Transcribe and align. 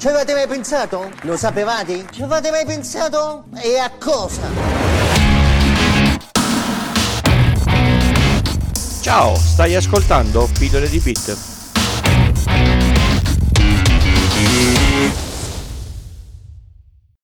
Ci 0.00 0.08
avete 0.08 0.32
mai 0.32 0.46
pensato? 0.46 1.12
Lo 1.24 1.36
sapevate? 1.36 2.06
Ci 2.10 2.22
avete 2.22 2.50
mai 2.50 2.64
pensato? 2.64 3.44
E 3.62 3.76
a 3.76 3.90
cosa? 4.00 4.48
Ciao, 9.02 9.34
stai 9.34 9.74
ascoltando 9.74 10.48
Pillole 10.58 10.88
di 10.88 11.00
Bit. 11.00 11.36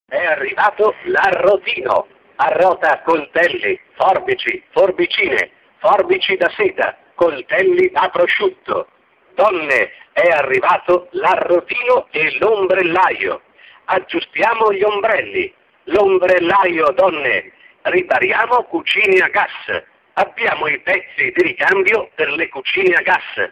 È 0.07 0.25
arrivato 0.27 0.93
l'arrotino. 1.07 2.07
Arrota 2.37 3.01
coltelli, 3.07 3.81
forbici, 3.97 4.63
forbicine, 4.73 5.51
forbici 5.79 6.37
da 6.37 6.53
seta, 6.55 6.95
coltelli 7.15 7.91
da 7.91 8.11
prosciutto. 8.13 8.89
Donne, 9.37 9.93
è 10.12 10.29
arrivato 10.29 11.09
l'arrotino 11.11 12.09
e 12.11 12.39
l'ombrellaio. 12.39 13.43
Aggiustiamo 13.84 14.73
gli 14.73 14.83
ombrelli. 14.83 15.52
L'ombrellaio, 15.84 16.91
donne. 16.92 17.52
Ripariamo 17.83 18.64
cucine 18.64 19.19
a 19.19 19.28
gas. 19.28 19.84
Abbiamo 20.14 20.69
i 20.69 20.80
pezzi 20.80 21.30
di 21.34 21.42
ricambio 21.42 22.11
per 22.14 22.30
le 22.30 22.48
cucine 22.48 22.95
a 22.95 23.02
gas. 23.02 23.51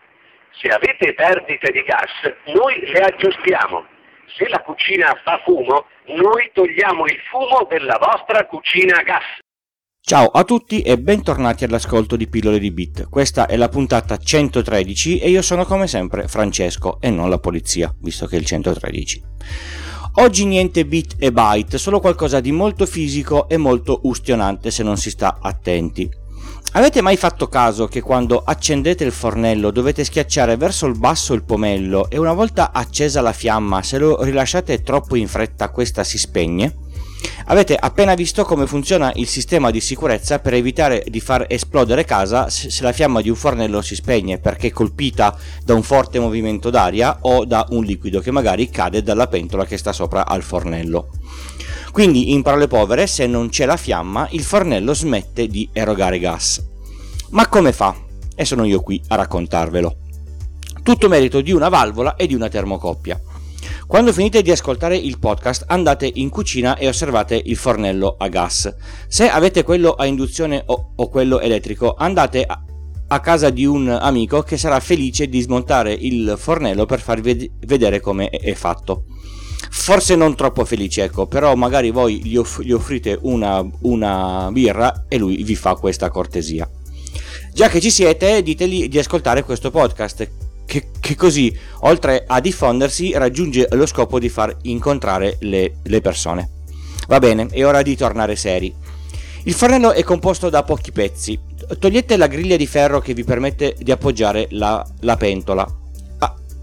Se 0.53 0.69
avete 0.69 1.13
perdite 1.13 1.71
di 1.71 1.83
gas, 1.83 2.33
noi 2.47 2.81
le 2.87 3.01
aggiustiamo. 3.01 3.85
Se 4.37 4.49
la 4.49 4.61
cucina 4.61 5.21
fa 5.23 5.39
fumo, 5.45 5.87
noi 6.07 6.51
togliamo 6.55 7.05
il 7.05 7.21
fumo 7.29 7.67
della 7.69 7.99
vostra 7.99 8.47
cucina 8.47 9.01
a 9.01 9.03
gas. 9.03 9.44
Ciao 10.07 10.27
a 10.27 10.45
tutti 10.45 10.83
e 10.83 10.99
bentornati 10.99 11.65
all'ascolto 11.65 12.15
di 12.15 12.29
Pillole 12.29 12.59
di 12.59 12.71
Bit. 12.71 13.09
Questa 13.09 13.47
è 13.47 13.57
la 13.57 13.71
puntata 13.71 14.19
113 14.19 15.19
e 15.19 15.31
io 15.31 15.41
sono 15.41 15.65
come 15.65 15.87
sempre 15.87 16.29
Francesco 16.29 17.01
e 17.01 17.09
non 17.09 17.31
la 17.31 17.39
polizia, 17.39 17.91
visto 18.01 18.27
che 18.27 18.37
è 18.37 18.39
il 18.39 18.45
113. 18.45 19.23
Oggi 20.17 20.45
niente 20.45 20.85
bit 20.85 21.15
e 21.19 21.33
byte, 21.33 21.79
solo 21.79 22.01
qualcosa 22.01 22.41
di 22.41 22.53
molto 22.53 22.85
fisico 22.85 23.49
e 23.49 23.57
molto 23.57 24.01
ustionante 24.03 24.71
se 24.71 24.83
non 24.83 24.99
si 24.99 25.09
sta 25.09 25.39
attenti. 25.41 26.07
Avete 26.73 27.01
mai 27.01 27.17
fatto 27.17 27.49
caso 27.49 27.87
che 27.87 28.03
quando 28.03 28.43
accendete 28.45 29.05
il 29.05 29.13
fornello 29.13 29.71
dovete 29.71 30.05
schiacciare 30.05 30.59
verso 30.59 30.85
il 30.85 30.99
basso 30.99 31.33
il 31.33 31.45
pomello 31.45 32.11
e 32.11 32.19
una 32.19 32.35
volta 32.35 32.73
accesa 32.73 33.23
la 33.23 33.33
fiamma, 33.33 33.83
se 33.83 33.97
lo 33.97 34.23
rilasciate 34.23 34.83
troppo 34.83 35.17
in 35.17 35.29
fretta 35.29 35.71
questa 35.71 36.05
si 36.05 36.19
spegne? 36.19 36.83
Avete 37.47 37.77
appena 37.77 38.15
visto 38.15 38.45
come 38.45 38.67
funziona 38.67 39.13
il 39.17 39.27
sistema 39.27 39.71
di 39.71 39.81
sicurezza 39.81 40.39
per 40.39 40.55
evitare 40.55 41.05
di 41.07 41.21
far 41.21 41.45
esplodere 41.49 42.05
casa 42.05 42.49
se 42.49 42.83
la 42.83 42.93
fiamma 42.93 43.21
di 43.21 43.29
un 43.29 43.37
fornello 43.37 43.83
si 43.83 43.95
spegne 43.95 44.39
perché 44.39 44.73
colpita 44.73 45.37
da 45.63 45.75
un 45.75 45.83
forte 45.83 46.19
movimento 46.19 46.71
d'aria 46.71 47.19
o 47.21 47.45
da 47.45 47.67
un 47.71 47.85
liquido 47.85 48.21
che 48.21 48.31
magari 48.31 48.71
cade 48.71 49.03
dalla 49.03 49.27
pentola 49.27 49.67
che 49.67 49.77
sta 49.77 49.93
sopra 49.93 50.27
al 50.27 50.43
fornello. 50.43 51.11
Quindi, 51.93 52.33
in 52.33 52.43
parole 52.43 52.67
povere, 52.67 53.07
se 53.07 53.27
non 53.27 53.51
c'è 53.51 53.67
la 53.67 53.77
fiamma, 53.77 54.27
il 54.31 54.43
fornello 54.43 54.95
smette 54.95 55.47
di 55.47 55.69
erogare 55.73 56.19
gas. 56.19 56.61
Ma 57.31 57.47
come 57.49 57.73
fa? 57.73 57.95
E 58.35 58.45
sono 58.45 58.65
io 58.65 58.81
qui 58.81 59.01
a 59.09 59.15
raccontarvelo. 59.15 59.97
Tutto 60.83 61.09
merito 61.09 61.41
di 61.41 61.53
una 61.53 61.69
valvola 61.69 62.17
e 62.17 62.27
di 62.27 62.35
una 62.35 62.49
termocoppia. 62.49 63.21
Quando 63.87 64.13
finite 64.13 64.43
di 64.43 64.51
ascoltare 64.51 64.97
il 64.97 65.19
podcast 65.19 65.65
andate 65.69 66.11
in 66.13 66.31
cucina 66.31 66.77
e 66.77 66.89
osservate 66.89 67.41
il 67.45 67.57
fornello 67.57 68.17
a 68.19 68.29
gas. 68.29 68.75
Se 69.09 69.29
avete 69.29 69.63
quello 69.63 69.93
a 69.93 70.07
induzione 70.07 70.63
o, 70.67 70.93
o 70.97 71.09
quello 71.09 71.39
elettrico 71.39 71.95
andate 71.95 72.45
a, 72.45 72.65
a 73.09 73.21
casa 73.21 73.51
di 73.51 73.67
un 73.67 73.89
amico 73.89 74.43
che 74.43 74.57
sarà 74.57 74.81
felice 74.81 75.29
di 75.29 75.41
smontare 75.41 75.93
il 75.93 76.35
fornello 76.39 76.87
per 76.87 77.01
farvi 77.01 77.51
vedere 77.67 78.01
come 78.01 78.31
è 78.31 78.55
fatto 78.55 79.05
forse 79.71 80.15
non 80.15 80.37
troppo 80.37 80.65
felice, 80.65 81.03
ecco, 81.03 81.27
però 81.27 81.55
magari 81.57 81.91
voi 81.91 82.23
gli, 82.23 82.37
off- 82.37 82.61
gli 82.61 82.71
offrite 82.71 83.19
una, 83.23 83.65
una, 83.81 84.49
birra 84.53 85.07
e 85.09 85.19
lui 85.19 85.43
vi 85.43 85.57
fa 85.57 85.75
questa 85.75 86.11
cortesia. 86.11 86.69
Già 87.53 87.69
che 87.69 87.81
ci 87.81 87.91
siete, 87.91 88.43
ditegli 88.43 88.89
di 88.89 88.99
ascoltare 88.99 89.43
questo 89.43 89.71
podcast, 89.71 90.29
che, 90.75 90.89
che 90.99 91.15
così, 91.15 91.57
oltre 91.81 92.25
a 92.27 92.41
diffondersi, 92.41 93.13
raggiunge 93.13 93.69
lo 93.71 93.87
scopo 93.87 94.19
di 94.19 94.29
far 94.29 94.57
incontrare 94.63 95.37
le, 95.41 95.77
le 95.83 96.01
persone. 96.01 96.51
Va 97.07 97.21
bene, 97.21 97.47
è 97.51 97.65
ora 97.65 97.83
di 97.83 97.97
tornare 97.97 98.35
seri. 98.35 98.75
Il 99.45 99.55
fornello 99.55 99.93
è 99.93 100.03
composto 100.03 100.49
da 100.49 100.65
pochi 100.65 100.91
pezzi. 100.91 101.39
Togliete 101.79 102.17
la 102.17 102.27
griglia 102.27 102.57
di 102.57 102.67
ferro 102.67 103.01
che 103.01 103.15
vi 103.15 103.23
permette 103.23 103.77
di 103.79 103.93
appoggiare 103.93 104.49
la, 104.51 104.85
la 105.01 105.17
pentola 105.17 105.83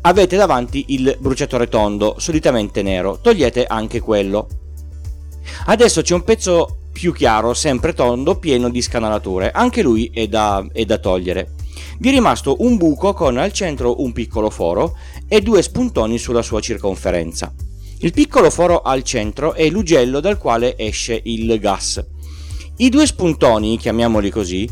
avete 0.03 0.35
davanti 0.35 0.85
il 0.89 1.15
bruciatore 1.19 1.67
tondo, 1.67 2.15
solitamente 2.17 2.81
nero, 2.81 3.19
togliete 3.21 3.65
anche 3.65 3.99
quello. 3.99 4.47
Adesso 5.67 6.01
c'è 6.01 6.15
un 6.15 6.23
pezzo 6.23 6.77
più 6.91 7.13
chiaro, 7.13 7.53
sempre 7.53 7.93
tondo, 7.93 8.39
pieno 8.39 8.69
di 8.69 8.81
scanalature, 8.81 9.51
anche 9.51 9.83
lui 9.83 10.09
è 10.11 10.27
da, 10.27 10.65
è 10.73 10.85
da 10.85 10.97
togliere. 10.97 11.51
Vi 11.97 12.09
è 12.09 12.11
rimasto 12.11 12.57
un 12.59 12.77
buco 12.77 13.13
con 13.13 13.37
al 13.37 13.51
centro 13.51 14.01
un 14.01 14.11
piccolo 14.11 14.49
foro 14.49 14.97
e 15.27 15.41
due 15.41 15.61
spuntoni 15.61 16.17
sulla 16.17 16.41
sua 16.41 16.59
circonferenza. 16.59 17.53
Il 17.99 18.13
piccolo 18.13 18.49
foro 18.49 18.81
al 18.81 19.03
centro 19.03 19.53
è 19.53 19.69
l'ugello 19.69 20.19
dal 20.19 20.37
quale 20.37 20.77
esce 20.77 21.21
il 21.23 21.59
gas. 21.59 22.03
I 22.77 22.89
due 22.89 23.05
spuntoni, 23.05 23.77
chiamiamoli 23.77 24.31
così, 24.31 24.67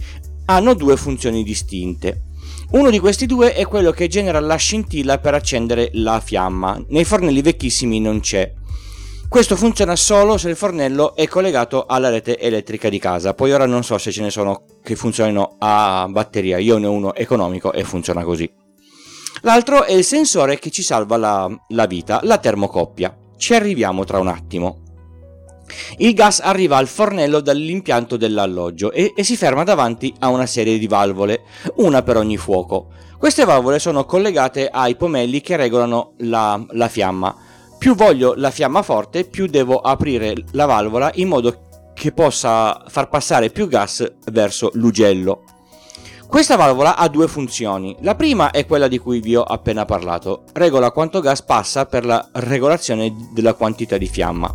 hanno 0.45 0.73
due 0.73 0.97
funzioni 0.97 1.43
distinte. 1.43 2.23
Uno 2.71 2.89
di 2.89 2.97
questi 2.99 3.25
due 3.25 3.53
è 3.53 3.65
quello 3.65 3.91
che 3.91 4.07
genera 4.07 4.39
la 4.39 4.55
scintilla 4.55 5.19
per 5.19 5.35
accendere 5.35 5.89
la 5.93 6.19
fiamma. 6.19 6.83
Nei 6.89 7.03
fornelli 7.03 7.41
vecchissimi 7.41 7.99
non 7.99 8.19
c'è. 8.19 8.51
Questo 9.29 9.55
funziona 9.55 9.95
solo 9.95 10.39
se 10.39 10.49
il 10.49 10.55
fornello 10.55 11.15
è 11.15 11.27
collegato 11.27 11.85
alla 11.85 12.09
rete 12.09 12.39
elettrica 12.39 12.89
di 12.89 12.97
casa. 12.97 13.35
Poi 13.35 13.51
ora 13.51 13.67
non 13.67 13.83
so 13.83 13.99
se 13.99 14.11
ce 14.11 14.23
ne 14.23 14.31
sono 14.31 14.63
che 14.81 14.95
funzionino 14.95 15.57
a 15.59 16.07
batteria. 16.09 16.57
Io 16.57 16.79
ne 16.79 16.87
ho 16.87 16.91
uno 16.91 17.13
economico 17.13 17.71
e 17.71 17.83
funziona 17.83 18.23
così. 18.23 18.51
L'altro 19.41 19.83
è 19.83 19.93
il 19.93 20.03
sensore 20.03 20.57
che 20.57 20.71
ci 20.71 20.81
salva 20.81 21.15
la, 21.17 21.47
la 21.67 21.85
vita, 21.85 22.21
la 22.23 22.39
termocoppia. 22.39 23.15
Ci 23.37 23.53
arriviamo 23.53 24.03
tra 24.03 24.17
un 24.17 24.29
attimo. 24.29 24.81
Il 25.97 26.15
gas 26.15 26.39
arriva 26.39 26.77
al 26.77 26.87
fornello 26.87 27.39
dall'impianto 27.39 28.17
dell'alloggio 28.17 28.91
e, 28.91 29.13
e, 29.15 29.23
si 29.23 29.37
ferma 29.37 29.63
davanti 29.63 30.11
a 30.17 30.29
una 30.29 30.47
serie 30.47 30.79
di 30.79 30.87
valvole, 30.87 31.43
una 31.75 32.01
per 32.01 32.17
ogni 32.17 32.37
fuoco. 32.37 32.87
Queste 33.19 33.45
valvole 33.45 33.77
sono 33.77 34.05
collegate 34.05 34.69
ai 34.69 34.95
pomelli 34.95 35.39
che 35.39 35.55
regolano 35.55 36.13
la, 36.17 36.59
la 36.69 36.87
fiamma. 36.87 37.43
Più 37.79 37.95
voglio 37.95 38.33
la 38.35 38.51
fiamma 38.51 38.81
forte, 38.81 39.23
più 39.23 39.47
devo 39.47 39.79
aprire 39.79 40.35
la 40.51 40.65
valvola 40.65 41.11
in 41.15 41.29
modo 41.29 41.61
che 41.93 42.11
possa 42.11 42.83
far 42.89 43.07
passare 43.07 43.51
più 43.51 43.69
gas 43.69 44.15
verso 44.31 44.69
l'ugello. 44.73 45.43
Questa 46.27 46.57
valvola 46.57 46.97
ha 46.97 47.07
due 47.07 47.29
funzioni. 47.29 47.95
La 48.01 48.15
prima 48.15 48.51
è 48.51 48.65
quella 48.65 48.89
di 48.89 48.97
cui 48.97 49.21
vi 49.21 49.37
ho 49.37 49.43
appena 49.43 49.85
parlato, 49.85 50.43
regola 50.51 50.91
quanto 50.91 51.21
gas 51.21 51.41
passa 51.41 51.85
per 51.85 52.05
la 52.05 52.29
regolazione 52.33 53.15
della 53.33 53.53
quantità 53.53 53.97
di 53.97 54.07
fiamma. 54.07 54.53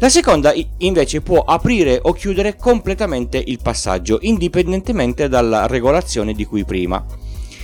La 0.00 0.08
seconda 0.08 0.52
invece 0.78 1.20
può 1.20 1.44
aprire 1.44 2.00
o 2.02 2.12
chiudere 2.14 2.56
completamente 2.56 3.40
il 3.46 3.60
passaggio, 3.62 4.18
indipendentemente 4.22 5.28
dalla 5.28 5.68
regolazione 5.68 6.32
di 6.32 6.44
cui 6.44 6.64
prima. 6.64 7.02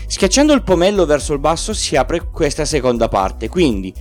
Schiacciando 0.06 0.52
il 0.52 0.62
pomello 0.62 1.06
verso 1.06 1.32
il 1.32 1.40
basso 1.40 1.74
si 1.74 1.96
apre 1.96 2.28
questa 2.30 2.64
seconda 2.64 3.08
parte, 3.08 3.48
quindi 3.48 3.92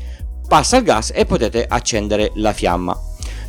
passa 0.52 0.76
il 0.76 0.84
gas 0.84 1.14
e 1.16 1.24
potete 1.24 1.66
accendere 1.66 2.34
la 2.36 2.52
fiamma. 2.52 2.94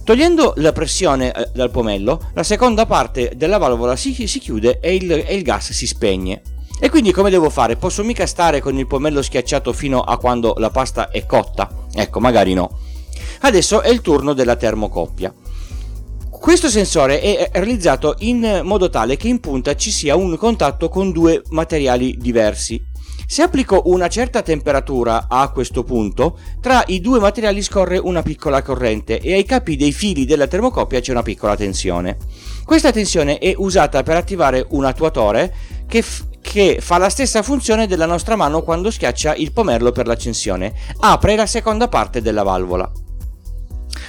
Togliendo 0.04 0.52
la 0.58 0.70
pressione 0.70 1.32
eh, 1.32 1.48
dal 1.52 1.72
pomello, 1.72 2.30
la 2.32 2.44
seconda 2.44 2.86
parte 2.86 3.32
della 3.34 3.58
valvola 3.58 3.96
si, 3.96 4.28
si 4.28 4.38
chiude 4.38 4.78
e 4.78 4.94
il, 4.94 5.10
e 5.10 5.34
il 5.34 5.42
gas 5.42 5.72
si 5.72 5.88
spegne. 5.88 6.42
E 6.78 6.90
quindi 6.90 7.10
come 7.10 7.28
devo 7.28 7.50
fare? 7.50 7.74
Posso 7.74 8.04
mica 8.04 8.24
stare 8.24 8.60
con 8.60 8.78
il 8.78 8.86
pomello 8.86 9.20
schiacciato 9.20 9.72
fino 9.72 10.00
a 10.00 10.16
quando 10.16 10.54
la 10.58 10.70
pasta 10.70 11.10
è 11.10 11.26
cotta? 11.26 11.68
Ecco, 11.92 12.20
magari 12.20 12.54
no. 12.54 12.70
Adesso 13.40 13.82
è 13.82 13.88
il 13.88 14.00
turno 14.00 14.32
della 14.32 14.54
termocoppia. 14.54 15.34
Questo 16.30 16.68
sensore 16.68 17.20
è 17.20 17.50
realizzato 17.54 18.14
in 18.20 18.60
modo 18.62 18.90
tale 18.90 19.16
che 19.16 19.26
in 19.26 19.40
punta 19.40 19.74
ci 19.74 19.90
sia 19.90 20.14
un 20.14 20.36
contatto 20.36 20.88
con 20.88 21.10
due 21.10 21.42
materiali 21.48 22.16
diversi. 22.16 22.90
Se 23.32 23.40
applico 23.40 23.84
una 23.86 24.08
certa 24.08 24.42
temperatura 24.42 25.24
a 25.26 25.50
questo 25.52 25.84
punto, 25.84 26.38
tra 26.60 26.84
i 26.88 27.00
due 27.00 27.18
materiali 27.18 27.62
scorre 27.62 27.96
una 27.96 28.20
piccola 28.20 28.60
corrente 28.60 29.20
e 29.20 29.32
ai 29.32 29.46
capi 29.46 29.76
dei 29.76 29.90
fili 29.92 30.26
della 30.26 30.46
termocoppia 30.46 31.00
c'è 31.00 31.12
una 31.12 31.22
piccola 31.22 31.56
tensione. 31.56 32.18
Questa 32.62 32.92
tensione 32.92 33.38
è 33.38 33.54
usata 33.56 34.02
per 34.02 34.16
attivare 34.16 34.66
un 34.72 34.84
attuatore 34.84 35.54
che, 35.86 36.02
f- 36.02 36.26
che 36.42 36.76
fa 36.82 36.98
la 36.98 37.08
stessa 37.08 37.42
funzione 37.42 37.86
della 37.86 38.04
nostra 38.04 38.36
mano 38.36 38.60
quando 38.60 38.90
schiaccia 38.90 39.34
il 39.36 39.52
pomerlo 39.52 39.92
per 39.92 40.06
l'accensione. 40.06 40.74
Apre 40.98 41.34
la 41.34 41.46
seconda 41.46 41.88
parte 41.88 42.20
della 42.20 42.42
valvola. 42.42 42.92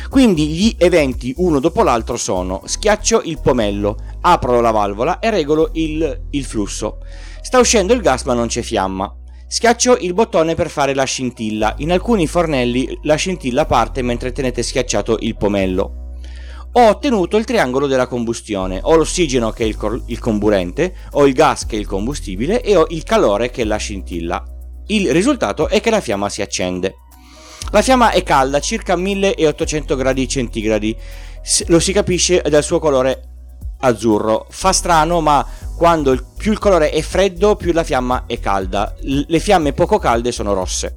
Quindi 0.09 0.47
gli 0.47 0.75
eventi 0.77 1.33
uno 1.37 1.59
dopo 1.59 1.81
l'altro 1.81 2.17
sono 2.17 2.61
schiaccio 2.65 3.21
il 3.23 3.39
pomello, 3.39 3.95
apro 4.19 4.59
la 4.59 4.71
valvola 4.71 5.19
e 5.19 5.29
regolo 5.29 5.69
il, 5.75 6.25
il 6.31 6.43
flusso. 6.43 6.97
Sta 7.43 7.59
uscendo 7.59 7.91
il 7.93 7.99
gas 7.99 8.23
ma 8.23 8.33
non 8.33 8.47
c'è 8.47 8.61
fiamma. 8.61 9.13
Schiaccio 9.45 9.97
il 9.97 10.13
bottone 10.13 10.55
per 10.55 10.69
fare 10.69 10.95
la 10.95 11.03
scintilla. 11.03 11.75
In 11.79 11.91
alcuni 11.91 12.25
fornelli 12.25 12.97
la 13.03 13.15
scintilla 13.15 13.65
parte 13.65 14.01
mentre 14.01 14.31
tenete 14.31 14.63
schiacciato 14.63 15.17
il 15.19 15.35
pomello. 15.35 16.15
Ho 16.71 16.87
ottenuto 16.87 17.35
il 17.35 17.43
triangolo 17.43 17.85
della 17.85 18.07
combustione. 18.07 18.79
Ho 18.81 18.95
l'ossigeno 18.95 19.51
che 19.51 19.65
è 19.65 19.67
il, 19.67 19.75
cor- 19.75 20.03
il 20.07 20.19
comburente, 20.19 20.95
ho 21.11 21.27
il 21.27 21.33
gas 21.33 21.65
che 21.65 21.75
è 21.75 21.79
il 21.79 21.85
combustibile 21.85 22.61
e 22.61 22.77
ho 22.77 22.85
il 22.89 23.03
calore 23.03 23.51
che 23.51 23.63
è 23.63 23.65
la 23.65 23.75
scintilla. 23.75 24.41
Il 24.87 25.11
risultato 25.11 25.67
è 25.67 25.81
che 25.81 25.89
la 25.89 26.01
fiamma 26.01 26.29
si 26.29 26.41
accende. 26.41 26.95
La 27.71 27.81
fiamma 27.81 28.11
è 28.11 28.23
calda, 28.23 28.61
circa 28.61 28.95
1800 28.95 29.95
gradi 29.97 30.27
centigradi. 30.29 30.95
Lo 31.67 31.79
si 31.79 31.91
capisce 31.91 32.41
dal 32.41 32.63
suo 32.63 32.79
colore 32.79 33.32
azzurro. 33.83 34.47
Fa 34.49 34.71
strano, 34.71 35.21
ma 35.21 35.45
quando 35.75 36.11
il, 36.11 36.25
più 36.37 36.51
il 36.51 36.59
colore 36.59 36.89
è 36.89 37.01
freddo, 37.01 37.55
più 37.55 37.71
la 37.71 37.83
fiamma 37.83 38.25
è 38.25 38.39
calda. 38.39 38.93
L- 39.01 39.21
le 39.27 39.39
fiamme 39.39 39.73
poco 39.73 39.99
calde 39.99 40.31
sono 40.31 40.53
rosse. 40.53 40.95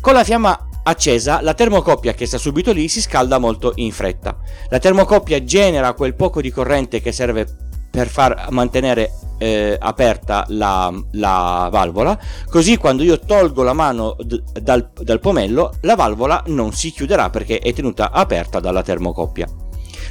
Con 0.00 0.14
la 0.14 0.24
fiamma 0.24 0.68
accesa, 0.82 1.40
la 1.40 1.54
termocoppia 1.54 2.12
che 2.14 2.26
sta 2.26 2.38
subito 2.38 2.72
lì 2.72 2.88
si 2.88 3.00
scalda 3.00 3.38
molto 3.38 3.72
in 3.76 3.92
fretta. 3.92 4.36
La 4.68 4.78
termocoppia 4.78 5.42
genera 5.44 5.92
quel 5.94 6.14
poco 6.14 6.40
di 6.40 6.50
corrente 6.50 7.00
che 7.00 7.12
serve 7.12 7.46
per 7.90 8.08
far 8.08 8.48
mantenere 8.50 9.12
eh, 9.38 9.76
aperta 9.78 10.44
la, 10.48 10.92
la, 11.12 11.68
valvola, 11.70 12.18
così 12.50 12.76
quando 12.76 13.02
io 13.04 13.20
tolgo 13.20 13.62
la 13.62 13.72
mano 13.72 14.16
d- 14.18 14.42
dal, 14.60 14.90
dal 15.00 15.20
pomello, 15.20 15.74
la 15.82 15.94
valvola 15.94 16.42
non 16.46 16.72
si 16.72 16.90
chiuderà 16.90 17.30
perché 17.30 17.58
è 17.58 17.72
tenuta 17.72 18.10
aperta 18.10 18.58
dalla 18.58 18.82
termocoppia. 18.82 19.46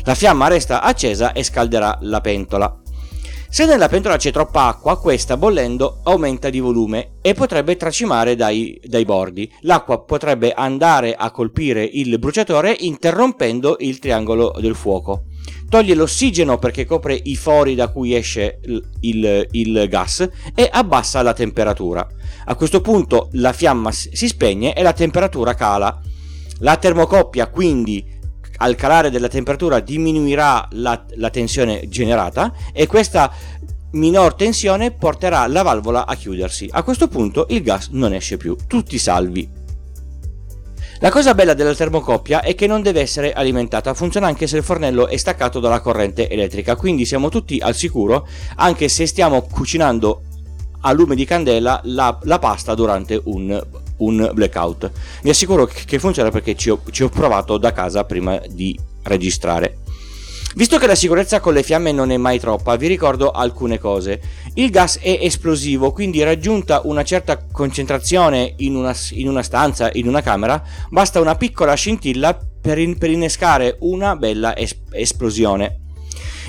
La 0.05 0.15
fiamma 0.15 0.47
resta 0.47 0.81
accesa 0.81 1.31
e 1.31 1.43
scalderà 1.43 1.97
la 2.01 2.19
pentola. 2.19 2.77
Se 3.53 3.65
nella 3.65 3.87
pentola 3.87 4.17
c'è 4.17 4.31
troppa 4.31 4.65
acqua, 4.65 4.97
questa 4.99 5.37
bollendo 5.37 5.99
aumenta 6.03 6.49
di 6.49 6.59
volume 6.59 7.17
e 7.21 7.33
potrebbe 7.35 7.77
tracimare 7.77 8.35
dai, 8.35 8.81
dai, 8.83 9.05
bordi. 9.05 9.49
L'acqua 9.61 10.01
potrebbe 10.01 10.51
andare 10.51 11.13
a 11.13 11.29
colpire 11.29 11.83
il 11.83 12.17
bruciatore 12.17 12.75
interrompendo 12.79 13.75
il 13.79 13.99
triangolo 13.99 14.55
del 14.59 14.73
fuoco. 14.73 15.25
Toglie 15.69 15.93
l'ossigeno 15.93 16.57
perché 16.57 16.85
copre 16.85 17.13
i 17.13 17.35
fori 17.35 17.75
da 17.75 17.89
cui 17.89 18.15
esce 18.15 18.59
il, 18.63 18.83
il, 19.01 19.47
il 19.51 19.85
gas 19.87 20.27
e 20.53 20.67
abbassa 20.69 21.21
la 21.21 21.33
temperatura. 21.33 22.05
A 22.45 22.55
questo 22.55 22.81
punto 22.81 23.29
la 23.33 23.53
fiamma 23.53 23.91
si 23.91 24.27
spegne 24.27 24.73
e 24.73 24.81
la 24.81 24.93
temperatura 24.93 25.53
cala. 25.53 26.01
La 26.59 26.77
termocoppia 26.77 27.47
quindi 27.47 28.12
al 28.57 28.75
calare 28.75 29.09
della 29.09 29.27
temperatura 29.27 29.79
diminuirà 29.79 30.67
la, 30.71 31.03
la 31.15 31.29
tensione 31.29 31.87
generata 31.87 32.53
e 32.71 32.87
questa 32.87 33.31
minor 33.91 34.33
tensione 34.35 34.91
porterà 34.91 35.45
la 35.47 35.61
valvola 35.61 36.05
a 36.05 36.15
chiudersi. 36.15 36.67
A 36.71 36.83
questo 36.83 37.07
punto 37.07 37.45
il 37.49 37.61
gas 37.61 37.89
non 37.91 38.13
esce 38.13 38.37
più, 38.37 38.55
tutti 38.67 38.97
salvi. 38.97 39.61
La 40.99 41.11
cosa 41.11 41.33
bella 41.33 41.53
della 41.53 41.75
termocoppia 41.75 42.41
è 42.41 42.55
che 42.55 42.65
non 42.65 42.81
deve 42.81 43.01
essere 43.01 43.33
alimentata, 43.33 43.93
funziona 43.93 44.27
anche 44.27 44.47
se 44.47 44.57
il 44.57 44.63
fornello 44.63 45.07
è 45.07 45.17
staccato 45.17 45.59
dalla 45.59 45.81
corrente 45.81 46.29
elettrica, 46.29 46.77
quindi 46.77 47.05
siamo 47.05 47.27
tutti 47.27 47.59
al 47.59 47.75
sicuro 47.75 48.25
anche 48.55 48.87
se 48.87 49.05
stiamo 49.05 49.41
cucinando 49.41 50.21
a 50.81 50.91
lume 50.93 51.15
di 51.15 51.25
candela 51.25 51.81
la, 51.83 52.17
la 52.23 52.39
pasta 52.39 52.73
durante 52.73 53.19
un 53.25 53.81
un 53.97 54.31
blackout. 54.33 54.91
Vi 55.21 55.29
assicuro 55.29 55.65
che 55.65 55.99
funziona 55.99 56.31
perché 56.31 56.55
ci 56.55 56.69
ho, 56.69 56.81
ci 56.91 57.03
ho 57.03 57.09
provato 57.09 57.57
da 57.57 57.71
casa 57.71 58.03
prima 58.03 58.41
di 58.49 58.77
registrare. 59.03 59.77
Visto 60.55 60.77
che 60.77 60.85
la 60.85 60.93
sicurezza 60.93 61.39
con 61.39 61.53
le 61.53 61.63
fiamme 61.63 61.91
non 61.91 62.11
è 62.11 62.17
mai 62.17 62.39
troppa, 62.39 62.75
vi 62.75 62.85
ricordo 62.85 63.31
alcune 63.31 63.79
cose. 63.79 64.21
Il 64.53 64.69
gas 64.69 64.99
è 64.99 65.17
esplosivo, 65.21 65.91
quindi 65.91 66.21
raggiunta 66.21 66.81
una 66.83 67.03
certa 67.03 67.43
concentrazione 67.51 68.53
in 68.57 68.75
una, 68.75 68.95
in 69.11 69.27
una 69.27 69.41
stanza, 69.41 69.89
in 69.93 70.07
una 70.07 70.21
camera, 70.21 70.61
basta 70.89 71.19
una 71.19 71.35
piccola 71.35 71.73
scintilla 71.73 72.37
per, 72.61 72.77
in, 72.77 72.99
per 72.99 73.09
innescare 73.09 73.77
una 73.79 74.15
bella 74.15 74.55
es- 74.55 74.79
esplosione. 74.91 75.82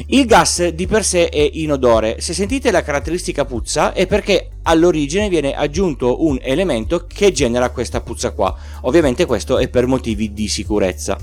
Il 0.06 0.26
gas 0.26 0.68
di 0.68 0.86
per 0.86 1.04
sé 1.04 1.28
è 1.28 1.50
inodore, 1.52 2.20
se 2.20 2.34
sentite 2.34 2.70
la 2.70 2.82
caratteristica 2.82 3.44
puzza 3.44 3.92
è 3.92 4.06
perché 4.06 4.50
all'origine 4.62 5.28
viene 5.28 5.54
aggiunto 5.54 6.24
un 6.24 6.38
elemento 6.42 7.06
che 7.06 7.32
genera 7.32 7.70
questa 7.70 8.00
puzza 8.00 8.32
qua, 8.32 8.54
ovviamente 8.82 9.24
questo 9.24 9.58
è 9.58 9.68
per 9.68 9.86
motivi 9.86 10.32
di 10.32 10.48
sicurezza. 10.48 11.16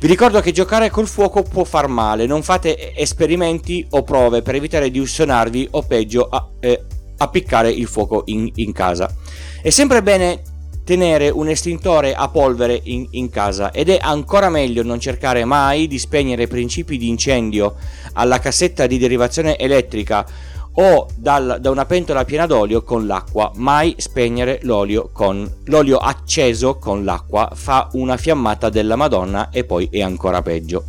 Vi 0.00 0.08
ricordo 0.08 0.40
che 0.40 0.50
giocare 0.50 0.90
col 0.90 1.06
fuoco 1.06 1.44
può 1.44 1.62
far 1.62 1.86
male, 1.86 2.26
non 2.26 2.42
fate 2.42 2.92
esperimenti 2.96 3.86
o 3.90 4.02
prove 4.02 4.42
per 4.42 4.56
evitare 4.56 4.90
di 4.90 4.98
ustionarvi 4.98 5.68
o 5.70 5.82
peggio 5.82 6.26
a, 6.28 6.48
eh, 6.58 6.84
appiccare 7.18 7.70
il 7.70 7.86
fuoco 7.86 8.22
in, 8.26 8.50
in 8.56 8.72
casa. 8.72 9.14
È 9.62 9.70
sempre 9.70 10.02
bene 10.02 10.42
tenere 10.84 11.28
un 11.28 11.48
estintore 11.48 12.14
a 12.14 12.28
polvere 12.28 12.80
in, 12.84 13.06
in, 13.10 13.30
casa. 13.30 13.70
Ed 13.70 13.88
è 13.88 13.98
ancora 14.00 14.48
meglio 14.48 14.82
non 14.82 15.00
cercare 15.00 15.44
mai 15.44 15.86
di 15.86 15.98
spegnere 15.98 16.46
principi 16.46 16.98
di 16.98 17.08
incendio 17.08 17.74
alla 18.14 18.38
cassetta 18.38 18.86
di 18.86 18.98
derivazione 18.98 19.56
elettrica 19.56 20.26
o 20.74 21.06
dal, 21.14 21.58
da 21.60 21.70
una 21.70 21.84
pentola 21.84 22.24
piena 22.24 22.46
d'olio 22.46 22.82
con 22.82 23.06
l'acqua, 23.06 23.50
mai 23.56 23.94
spegnere 23.98 24.60
l'olio 24.62 25.10
con 25.12 25.50
l'olio 25.64 25.98
acceso 25.98 26.78
con 26.78 27.04
l'acqua, 27.04 27.50
fa 27.54 27.88
una 27.92 28.16
fiammata 28.16 28.70
della 28.70 28.96
Madonna 28.96 29.50
e 29.50 29.64
poi 29.64 29.88
è 29.90 30.00
ancora 30.00 30.40
peggio. 30.40 30.84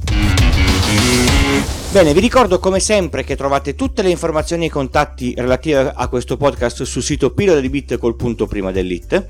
Bene, 1.92 2.14
vi 2.14 2.22
ricordo 2.22 2.58
come 2.58 2.80
sempre 2.80 3.24
che 3.24 3.36
trovate 3.36 3.76
tutte 3.76 4.02
le 4.02 4.10
informazioni 4.10 4.64
e 4.64 4.68
i 4.68 4.72
contatti 4.72 5.34
relative 5.38 5.92
a 5.96 6.08
questo 6.08 6.38
podcast 6.38 6.84
sul 6.84 7.04
sito 7.04 7.32
pillole 7.32 7.62
di 7.62 7.70
bit 7.70 8.00
col 8.00 8.16
punto 8.16 8.48
prima 8.48 8.72
dell'it 8.72 9.26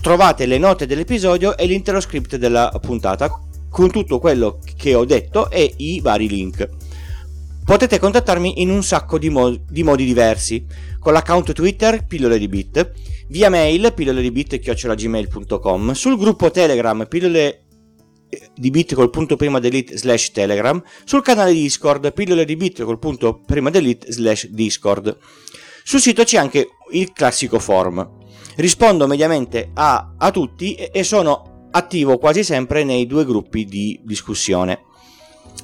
trovate 0.00 0.46
le 0.46 0.58
note 0.58 0.86
dell'episodio 0.86 1.56
e 1.56 1.66
l'intero 1.66 2.00
script 2.00 2.36
della 2.36 2.76
puntata 2.80 3.30
con 3.70 3.90
tutto 3.90 4.18
quello 4.18 4.60
che 4.76 4.94
ho 4.94 5.04
detto 5.04 5.50
e 5.50 5.74
i 5.76 6.00
vari 6.00 6.28
link. 6.28 6.68
Potete 7.64 7.98
contattarmi 7.98 8.62
in 8.62 8.70
un 8.70 8.82
sacco 8.82 9.18
di, 9.18 9.28
mo- 9.28 9.54
di 9.68 9.82
modi 9.82 10.04
diversi, 10.04 10.64
con 10.98 11.12
l'account 11.12 11.52
Twitter 11.52 12.06
pillole 12.06 12.38
di 12.38 12.48
bit, 12.48 12.92
via 13.28 13.50
mail 13.50 13.92
pillole 13.94 14.22
di 14.22 14.30
bit 14.30 14.58
chiocciolagmail.com, 14.58 15.92
sul 15.92 16.16
gruppo 16.16 16.50
Telegram 16.50 17.06
pillole 17.06 17.64
di 18.54 18.70
bit 18.70 18.94
col 18.94 19.10
punto 19.10 19.36
prima 19.36 19.58
delete 19.58 19.98
slash 19.98 20.30
telegram, 20.30 20.82
sul 21.04 21.22
canale 21.22 21.52
Discord 21.52 22.10
pillole 22.12 22.46
di 22.46 22.56
bit 22.56 22.82
col 22.82 22.98
punto 22.98 23.40
prima 23.44 23.68
delete 23.68 24.10
slash 24.12 24.46
discord. 24.48 25.16
Sul 25.84 26.00
sito 26.00 26.24
c'è 26.24 26.38
anche 26.38 26.68
il 26.92 27.12
classico 27.12 27.58
form 27.58 28.17
rispondo 28.58 29.06
mediamente 29.06 29.70
a, 29.74 30.14
a 30.18 30.30
tutti 30.30 30.74
e 30.74 31.02
sono 31.04 31.68
attivo 31.70 32.18
quasi 32.18 32.42
sempre 32.42 32.82
nei 32.82 33.06
due 33.06 33.24
gruppi 33.24 33.64
di 33.64 34.00
discussione. 34.02 34.82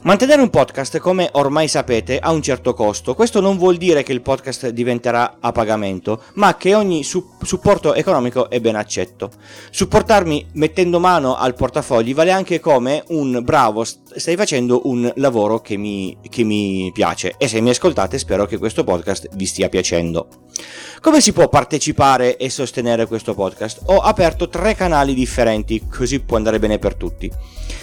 Mantenere 0.02 0.42
un 0.42 0.50
podcast, 0.50 0.98
come 0.98 1.30
ormai 1.32 1.66
sapete, 1.66 2.18
ha 2.18 2.30
un 2.30 2.42
certo 2.42 2.74
costo. 2.74 3.14
Questo 3.14 3.40
non 3.40 3.56
vuol 3.56 3.78
dire 3.78 4.02
che 4.02 4.12
il 4.12 4.20
podcast 4.20 4.68
diventerà 4.68 5.38
a 5.40 5.50
pagamento, 5.50 6.24
ma 6.34 6.58
che 6.58 6.74
ogni 6.74 7.02
su- 7.02 7.30
supporto 7.42 7.94
economico 7.94 8.50
è 8.50 8.60
ben 8.60 8.76
accetto. 8.76 9.30
Supportarmi 9.70 10.48
mettendo 10.52 11.00
mano 11.00 11.36
al 11.36 11.54
portafogli 11.54 12.14
vale 12.14 12.32
anche 12.32 12.60
come 12.60 13.02
un 13.08 13.40
bravo, 13.42 13.82
stai 13.84 14.36
facendo 14.36 14.82
un 14.84 15.10
lavoro 15.16 15.60
che 15.60 15.78
mi, 15.78 16.14
che 16.28 16.44
mi 16.44 16.90
piace 16.92 17.34
e 17.38 17.48
se 17.48 17.62
mi 17.62 17.70
ascoltate 17.70 18.18
spero 18.18 18.44
che 18.44 18.58
questo 18.58 18.84
podcast 18.84 19.30
vi 19.34 19.46
stia 19.46 19.70
piacendo. 19.70 20.28
Come 21.00 21.22
si 21.22 21.32
può 21.32 21.48
partecipare 21.48 22.36
e 22.36 22.50
sostenere 22.50 23.06
questo 23.06 23.34
podcast? 23.34 23.80
Ho 23.86 23.98
aperto 23.98 24.48
tre 24.48 24.74
canali 24.74 25.14
differenti, 25.14 25.86
così 25.88 26.20
può 26.20 26.36
andare 26.36 26.58
bene 26.58 26.78
per 26.78 26.94
tutti. 26.94 27.30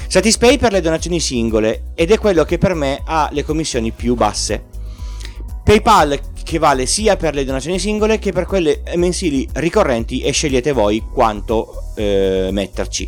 Satispay 0.07 0.57
per 0.57 0.73
le 0.73 0.81
donazioni 0.81 1.19
singole 1.21 1.91
ed 2.01 2.09
è 2.09 2.17
quello 2.17 2.43
che 2.45 2.57
per 2.57 2.73
me 2.73 3.03
ha 3.05 3.29
le 3.31 3.43
commissioni 3.43 3.91
più 3.91 4.15
basse. 4.15 4.63
PayPal 5.63 6.19
che 6.43 6.57
vale 6.57 6.87
sia 6.87 7.15
per 7.15 7.35
le 7.35 7.45
donazioni 7.45 7.77
singole 7.77 8.17
che 8.17 8.31
per 8.31 8.47
quelle 8.47 8.81
mensili 8.95 9.47
ricorrenti 9.53 10.21
e 10.21 10.31
scegliete 10.31 10.71
voi 10.71 11.03
quanto 11.13 11.91
eh, 11.95 12.49
metterci. 12.51 13.07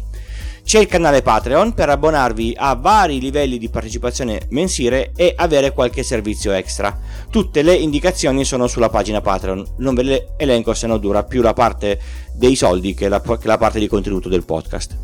C'è 0.63 0.79
il 0.79 0.87
canale 0.87 1.21
Patreon 1.21 1.73
per 1.73 1.89
abbonarvi 1.89 2.55
a 2.57 2.73
vari 2.75 3.19
livelli 3.19 3.57
di 3.57 3.69
partecipazione 3.69 4.47
mensile 4.49 5.11
e 5.15 5.33
avere 5.35 5.71
qualche 5.71 6.03
servizio 6.03 6.51
extra. 6.51 6.97
Tutte 7.29 7.61
le 7.61 7.75
indicazioni 7.75 8.45
sono 8.45 8.67
sulla 8.67 8.89
pagina 8.89 9.21
Patreon, 9.21 9.75
non 9.77 9.93
ve 9.93 10.03
le 10.03 10.33
elenco 10.37 10.73
se 10.73 10.87
no 10.87 10.97
dura 10.97 11.25
più 11.25 11.41
la 11.41 11.53
parte 11.53 11.99
dei 12.33 12.55
soldi 12.55 12.93
che 12.93 13.09
la, 13.09 13.21
che 13.21 13.47
la 13.47 13.57
parte 13.57 13.77
di 13.77 13.87
contenuto 13.87 14.29
del 14.29 14.45
podcast. 14.45 14.97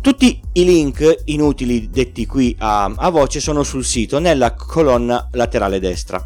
Tutti 0.00 0.38
i 0.52 0.64
link 0.64 1.22
inutili 1.24 1.88
detti 1.90 2.26
qui 2.26 2.54
a, 2.58 2.84
a 2.84 3.08
voce 3.08 3.40
sono 3.40 3.62
sul 3.62 3.84
sito 3.84 4.18
nella 4.18 4.54
colonna 4.54 5.28
laterale 5.32 5.80
destra. 5.80 6.24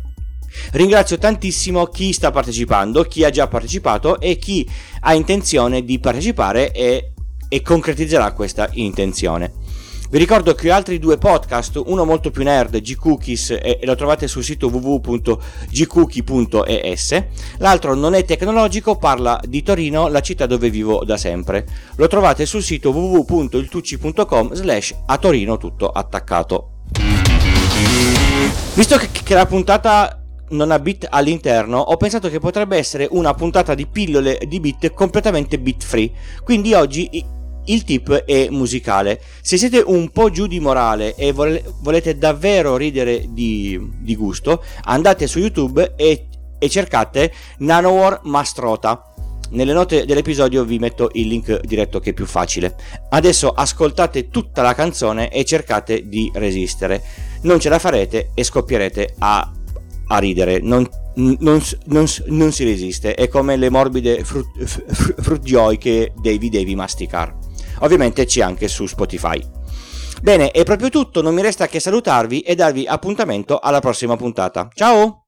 Ringrazio 0.73 1.16
tantissimo 1.16 1.87
chi 1.87 2.12
sta 2.12 2.32
partecipando, 2.32 3.04
chi 3.04 3.25
ha 3.25 3.30
già 3.30 3.47
partecipato 3.47 4.18
e 4.18 4.37
chi 4.37 4.68
ha 5.00 5.14
intenzione 5.14 5.85
di 5.85 6.00
partecipare 6.00 6.73
e 6.73 7.12
e 7.50 7.61
concretizzerà 7.61 8.33
questa 8.33 8.71
intenzione. 8.73 9.52
Vi 10.11 10.19
ricordo 10.19 10.54
che 10.54 10.73
ho 10.73 10.75
altri 10.75 10.99
due 10.99 11.19
podcast, 11.19 11.80
uno 11.87 12.04
molto 12.04 12.33
più 12.33 12.42
nerd, 12.42 12.80
G-Cookies, 12.80 13.50
e 13.62 13.78
lo 13.85 13.95
trovate 13.95 14.26
sul 14.26 14.42
sito 14.42 14.66
www.gcookie.es, 14.66 15.35
l'altro 17.59 17.95
non 17.95 18.14
è 18.14 18.25
tecnologico, 18.25 18.97
parla 18.97 19.40
di 19.47 19.62
Torino, 19.62 20.09
la 20.09 20.21
città 20.21 20.47
dove 20.47 20.69
vivo 20.69 21.04
da 21.04 21.16
sempre. 21.16 21.64
Lo 21.95 22.09
trovate 22.09 22.45
sul 22.45 22.64
sito 22.64 22.90
www.iltucci.com 22.90 24.52
slash 24.52 24.97
a 25.07 25.16
Torino 25.16 25.59
tutto 25.59 25.88
attaccato. 25.88 26.71
Visto 28.75 28.97
che, 28.97 29.35
la 29.35 29.47
puntata 29.47 30.21
non 30.49 30.73
ha 30.73 30.78
bit 30.80 31.07
all'interno, 31.09 31.78
ho 31.78 31.97
pensato 31.97 32.28
che 32.28 32.40
potrebbe 32.40 32.76
essere 32.76 33.07
una 33.12 33.33
puntata 33.35 33.75
di 33.75 33.87
pillole 33.87 34.40
di 34.45 34.59
bit 34.59 34.92
completamente 34.92 35.61
bit 35.61 35.85
free. 35.85 36.11
Quindi 36.42 36.75
oggi 36.75 37.38
il 37.67 37.85
tip 37.85 38.11
è 38.25 38.49
musicale. 38.50 39.21
Se 39.40 39.57
siete 39.57 39.79
un 39.79 40.11
po' 40.11 40.31
giù 40.31 40.47
di 40.47 40.61
morale 40.61 41.14
e 41.14 41.33
volete 41.33 42.17
davvero 42.17 42.76
ridere 42.76 43.26
di, 43.29 43.79
di 44.00 44.17
gusto, 44.17 44.62
andate 44.85 45.26
su 45.26 45.38
YouTube 45.38 45.95
e, 45.97 46.29
e 46.59 46.69
cercate 46.69 47.33
Nanowar 47.59 48.21
Mastrota. 48.25 49.05
Nelle 49.50 49.73
note 49.73 50.05
dell'episodio 50.07 50.64
vi 50.64 50.79
metto 50.79 51.11
il 51.14 51.26
link 51.26 51.61
diretto 51.62 51.99
che 51.99 52.11
è 52.11 52.12
più 52.12 52.26
facile. 52.26 52.76
Adesso 53.09 53.50
ascoltate 53.50 54.29
tutta 54.29 54.62
la 54.62 54.75
canzone 54.75 55.31
e 55.31 55.45
cercate 55.45 56.09
di 56.09 56.31
resistere. 56.35 57.02
Non 57.43 57.59
ce 57.59 57.69
la 57.69 57.81
farete 57.81 58.31
e 58.35 58.45
scoppierete 58.45 59.14
a, 59.19 59.50
a 60.07 60.19
ridere. 60.19 60.61
Non, 60.61 60.88
non, 61.17 61.61
non, 61.87 62.07
non, 62.26 62.52
si 62.52 62.64
resiste. 62.64 63.14
È 63.14 63.26
come 63.26 63.57
le 63.57 63.71
morbide 63.71 64.23
fruit, 64.23 64.64
fruit 65.21 65.43
joy 65.43 65.79
che 65.79 66.12
devi, 66.21 66.49
devi 66.49 66.76
masticare. 66.76 67.39
Ovviamente 67.80 68.25
c'è 68.25 68.42
anche 68.42 68.68
su 68.68 68.87
Spotify. 68.87 69.42
Bene, 70.22 70.50
è 70.50 70.64
proprio 70.64 70.88
tutto, 70.88 71.22
non 71.22 71.34
mi 71.34 71.42
resta 71.42 71.66
che 71.66 71.80
salutarvi 71.80 72.40
e 72.40 72.54
darvi 72.54 72.87
appuntamento 72.87 73.58
alla 73.58 73.80
prossima 73.80 74.16
puntata. 74.16 74.68
Ciao! 74.72 75.20